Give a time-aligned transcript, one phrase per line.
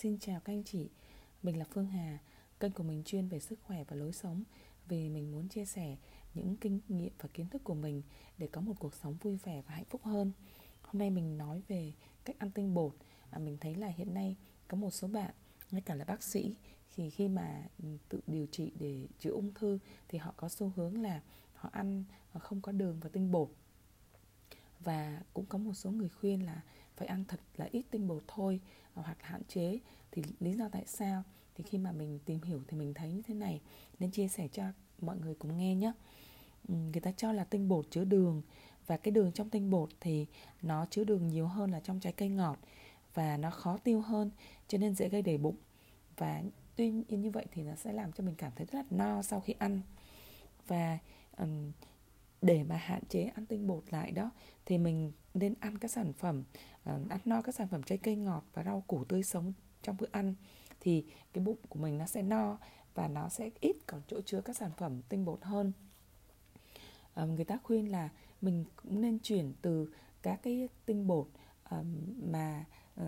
[0.00, 0.88] Xin chào các anh chị,
[1.42, 2.18] mình là Phương Hà
[2.60, 4.42] Kênh của mình chuyên về sức khỏe và lối sống.
[4.88, 5.96] Vì mình muốn chia sẻ
[6.34, 8.02] những kinh nghiệm và kiến thức của mình
[8.38, 10.32] Để có một cuộc sống vui vẻ và hạnh phúc hơn.
[10.82, 11.92] Hôm nay mình nói về
[12.24, 12.94] cách ăn tinh bột.
[13.30, 14.36] À, Mình thấy là hiện nay
[14.68, 15.34] có một số bạn,
[15.70, 16.54] ngay cả là bác sĩ
[16.96, 19.78] Thì khi mà ừ, tự điều trị để chữa ung thư
[20.08, 21.22] Thì họ có xu hướng là
[21.54, 23.50] họ ăn ờ, không có đường và tinh bột
[24.80, 26.62] và cũng có một số người khuyên là
[26.96, 28.60] phải ăn thật là ít tinh bột thôi
[28.94, 29.78] ờ, hoặc hạn chế.
[30.10, 31.22] Thì lý do tại sao?
[31.54, 33.60] Thì khi mà mình tìm hiểu thì mình thấy như thế này
[33.98, 34.62] nên chia sẻ cho
[35.00, 35.92] mọi người cùng nghe nhé.
[36.68, 38.42] Người ta cho là tinh bột chứa đường
[38.86, 40.26] và cái đường trong tinh bột thì
[40.62, 42.58] nó chứa đường nhiều hơn là trong trái cây ngọt
[43.14, 44.30] và nó khó tiêu hơn
[44.68, 45.56] cho nên dễ gây đầy bụng.
[46.16, 46.42] Và
[46.76, 49.22] tuy nhiên như vậy thì nó sẽ làm cho mình cảm thấy rất là no
[49.22, 49.80] sau khi ăn.
[50.66, 50.98] Và
[51.38, 51.72] um,
[52.42, 54.30] để mà hạn chế ăn tinh bột lại đó
[54.66, 56.44] thì mình nên ăn các sản phẩm
[56.90, 59.52] uh, ăn no các sản phẩm trái cây ngọt và rau củ tươi sống
[59.82, 60.34] trong bữa ăn.
[60.80, 62.58] Thì cái bụng của mình nó sẽ no
[62.94, 65.72] và nó sẽ ít còn chỗ chứa các sản phẩm tinh bột hơn.
[67.22, 68.08] Uh, người ta khuyên là
[68.40, 71.28] mình cũng nên chuyển từ các cái tinh bột
[71.74, 71.86] uh,
[72.32, 72.64] mà
[73.00, 73.06] uh,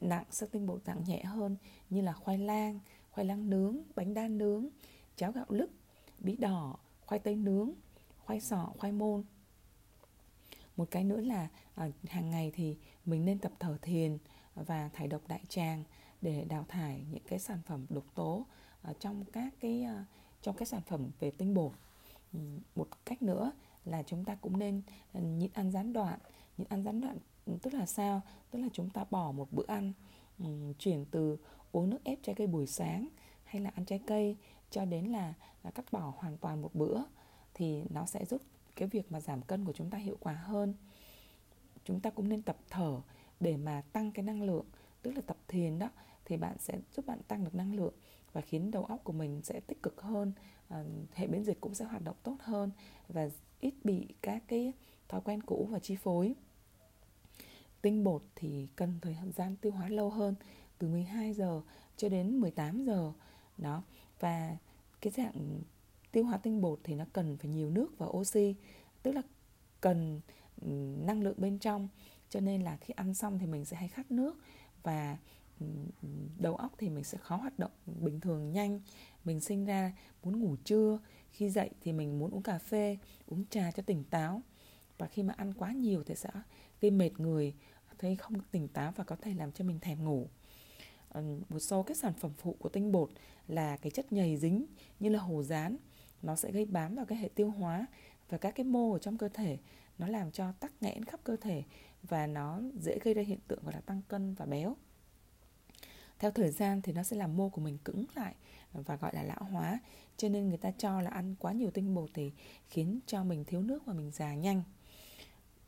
[0.00, 1.56] nặng sang tinh bột nặng nhẹ hơn
[1.90, 4.68] như là khoai lang khoai lang nướng bánh đa nướng
[5.16, 5.70] cháo gạo lứt
[6.18, 6.76] bí đỏ
[7.06, 7.72] khoai tây nướng
[8.26, 9.22] khoai sọ khoai môn.
[10.76, 14.18] Một cái nữa là à, hàng ngày thì mình nên tập thở thiền
[14.54, 15.84] và thải độc đại tràng
[16.22, 18.46] để đào thải những cái sản phẩm độc tố
[18.82, 20.04] à, trong các cái à,
[20.42, 21.72] trong các sản phẩm về tinh bột.
[22.32, 22.38] Ừ,
[22.74, 23.52] một cách nữa
[23.84, 26.18] là chúng ta cũng nên à, nhịn ăn gián đoạn.
[26.58, 28.20] Nhịn ăn gián đoạn ừ, tức là sao?
[28.50, 29.92] Tức là chúng ta bỏ một bữa ăn
[30.38, 31.36] ừ, chuyển từ
[31.72, 33.08] uống nước ép trái cây buổi sáng
[33.44, 34.36] hay là ăn trái cây
[34.70, 37.00] cho đến là, là cắt bỏ hoàn toàn một bữa
[37.54, 38.42] thì nó sẽ giúp
[38.76, 40.74] cái việc mà giảm cân của chúng ta hiệu quả hơn.
[41.84, 43.00] Chúng ta cũng nên tập thở
[43.40, 44.66] để mà tăng cái năng lượng
[45.02, 45.88] tức là tập thiền đó
[46.24, 47.94] thì bạn sẽ giúp bạn tăng được năng lượng
[48.32, 50.32] và khiến đầu óc của mình sẽ tích cực hơn
[50.68, 52.70] à, hệ miễn dịch cũng sẽ hoạt động tốt hơn
[53.08, 53.28] và
[53.60, 54.72] ít bị các cái
[55.08, 56.34] thói quen cũ và chi phối.
[57.82, 60.34] Tinh bột thì cần thời gian tiêu hóa lâu hơn
[60.78, 61.62] từ 12 giờ
[61.96, 63.12] cho đến 18 giờ
[63.58, 63.82] đó.
[64.20, 64.56] Và
[65.00, 65.60] cái dạng
[66.14, 68.54] tiêu hóa tinh bột thì nó cần phải nhiều nước và oxy,
[69.02, 69.22] tức là
[69.80, 70.20] cần
[71.06, 71.88] năng lượng bên trong.
[72.28, 74.38] Cho nên là khi ăn xong thì mình sẽ hay khát nước
[74.82, 75.18] và
[76.38, 78.80] đầu óc thì mình sẽ khó hoạt động bình thường nhanh.
[79.24, 79.92] Mình sinh ra
[80.22, 80.98] muốn ngủ trưa,
[81.30, 84.42] khi dậy thì mình muốn uống cà phê, uống trà cho tỉnh táo.
[84.98, 86.30] Và khi mà ăn quá nhiều thì sẽ
[86.80, 87.54] gây mệt người,
[87.98, 90.28] thấy không tỉnh táo và có thể làm cho mình thèm ngủ.
[91.48, 93.10] Một số các sản phẩm phụ của tinh bột
[93.48, 94.66] là cái chất nhầy dính
[95.00, 95.76] như là hồ rán
[96.24, 97.86] nó sẽ gây bám vào cái hệ tiêu hóa
[98.28, 99.58] và các cái mô ở trong cơ thể.
[99.98, 101.62] Nó làm cho tắc nghẽn khắp cơ thể
[102.02, 104.76] và nó dễ gây ra hiện tượng gọi là tăng cân và béo.
[106.18, 108.34] Theo thời gian thì nó sẽ làm mô của mình cứng lại
[108.72, 109.80] và gọi là lão hóa.
[110.16, 112.32] Cho nên người ta cho là ăn quá nhiều tinh bột thì
[112.68, 114.62] khiến cho mình thiếu nước và mình già nhanh.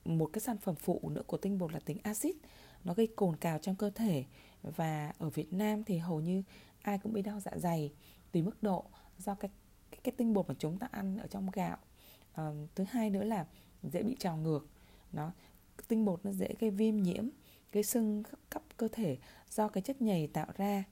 [0.05, 2.37] Một cái sản phẩm phụ nữa của tinh bột là tính axit.
[2.84, 4.25] Nó gây cồn cào trong cơ thể
[4.62, 6.43] và ở Việt Nam thì hầu như
[6.83, 7.93] ai cũng bị đau dạ dày.
[8.33, 8.84] Tùy mức độ,
[9.19, 9.50] do cái
[9.91, 11.77] cái, cái tinh bột mà chúng ta ăn ở trong gạo.
[12.33, 13.47] À, thứ hai nữa là
[13.83, 14.69] dễ bị trào ngược.
[15.13, 15.33] Nó
[15.89, 17.29] tinh bột nó dễ gây viêm nhiễm
[17.73, 19.19] gây sưng khắp cơ thể
[19.51, 20.85] do cái chất nhầy tạo ra.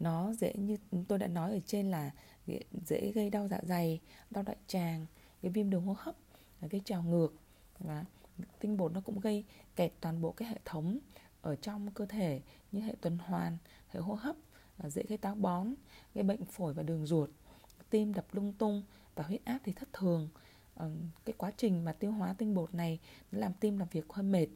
[0.00, 0.76] Nó dễ như
[1.08, 2.10] tôi đã nói ở trên là
[2.86, 5.06] dễ gây đau dạ dày đau đại tràng
[5.42, 6.14] cái viêm đường hô hấp
[6.60, 7.34] ờ, gây trào ngược.
[7.78, 8.04] Và
[8.60, 9.44] tinh bột nó cũng gây
[9.76, 10.98] kẹt toàn bộ cái hệ thống
[11.42, 12.40] ở trong cơ thể
[12.72, 13.58] như hệ tuần hoàn
[13.88, 14.36] hệ hô hấp
[14.88, 15.74] dễ gây táo bón,
[16.14, 17.30] gây bệnh phổi và đường ruột.
[17.90, 18.82] Tim đập lung tung
[19.14, 20.28] và huyết áp thì thất thường.
[20.74, 20.90] Ờ,
[21.24, 22.98] cái quá trình mà tiêu hóa tinh bột này
[23.32, 24.46] nó làm tim làm việc hơi mệt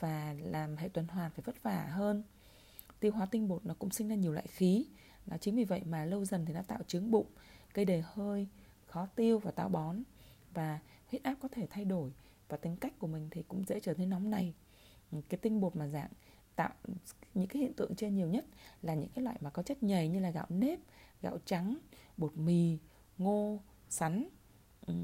[0.00, 2.22] và làm hệ tuần hoàn phải vất vả hơn.
[3.00, 4.86] Tiêu hóa tinh bột nó cũng sinh ra nhiều loại khí
[5.26, 7.26] nó chính vì vậy mà lâu dần thì nó tạo trướng bụng,
[7.74, 8.46] gây đầy hơi,
[8.86, 10.02] khó tiêu và táo bón
[10.54, 10.78] và
[11.10, 12.12] huyết áp có thể thay đổi
[12.48, 14.54] và tính cách của mình thì cũng dễ trở nên nóng này
[15.28, 16.10] cái tinh bột mà dạng
[16.56, 16.70] tạo
[17.34, 18.44] những cái hiện tượng trên nhiều nhất
[18.82, 20.78] là những cái loại mà có chất nhầy như là gạo nếp
[21.22, 21.78] gạo trắng
[22.16, 22.78] bột mì
[23.18, 24.28] ngô sắn.
[24.86, 24.94] Ừ.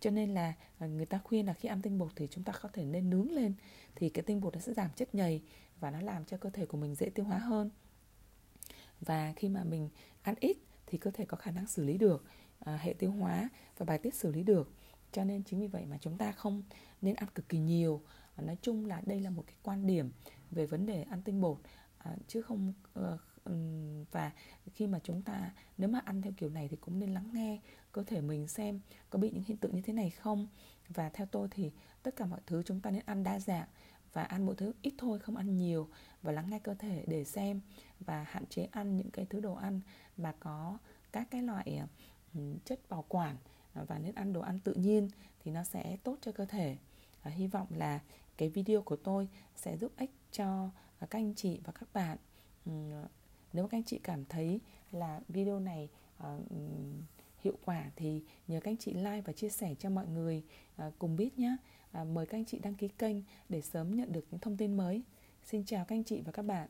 [0.00, 2.52] cho nên là à, người ta khuyên là khi ăn tinh bột thì chúng ta
[2.62, 3.54] có thể nên nướng lên
[3.94, 5.42] thì cái tinh bột nó sẽ giảm chất nhầy
[5.80, 7.70] và nó làm cho cơ thể của mình dễ tiêu hóa hơn.
[9.00, 9.88] Và khi mà mình
[10.22, 10.56] ăn ít
[10.86, 12.24] thì cơ thể có khả năng xử lý được
[12.58, 13.48] à, hệ tiêu hóa
[13.78, 14.72] và bài tiết xử lý được.
[15.12, 16.62] Cho nên chính vì vậy mà chúng ta không
[17.02, 18.02] nên ăn cực kỳ nhiều.
[18.36, 20.10] Nói chung là đây là một cái quan điểm
[20.50, 21.58] về vấn đề ăn tinh bột
[21.98, 23.18] à, chứ không ờ,
[24.10, 24.32] và
[24.74, 27.60] khi mà chúng ta nếu mà ăn theo kiểu này thì cũng nên lắng nghe
[27.92, 28.80] cơ thể mình xem
[29.10, 30.48] có bị những hiện tượng như thế này không.
[30.88, 31.70] Và theo tôi thì
[32.02, 33.68] tất cả mọi thứ chúng ta nên ăn đa dạng
[34.12, 35.88] và ăn mỗi thứ ít thôi không ăn nhiều
[36.22, 37.60] và lắng nghe cơ thể để xem
[38.00, 39.80] và hạn chế ăn những cái thứ đồ ăn
[40.16, 40.78] mà có
[41.12, 41.80] các cái loại
[42.34, 43.36] ờ, chất bảo quản
[43.74, 45.08] à, và nên ăn đồ ăn tự nhiên
[45.40, 46.76] thì nó sẽ tốt cho cơ thể
[47.22, 48.00] à, hy vọng là
[48.36, 52.18] cái video của tôi sẽ giúp ích cho à, các anh chị và các bạn.
[52.66, 52.72] Ừ,
[53.52, 54.60] nếu các anh chị cảm thấy
[54.92, 55.88] là video này
[56.22, 56.26] uh,
[57.38, 60.42] hiệu quả thì nhờ các anh chị like và chia sẻ cho mọi người
[60.86, 61.56] uh, cùng biết nhé
[61.90, 63.16] uh, à, mời các anh chị đăng ký kênh
[63.48, 65.02] để sớm nhận được những thông tin mới.
[65.44, 66.68] Xin chào các anh chị và các bạn.